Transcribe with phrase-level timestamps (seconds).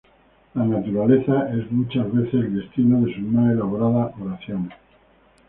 [0.55, 4.71] La naturaleza es muchas veces el destino de sus más elaboradas oraciones.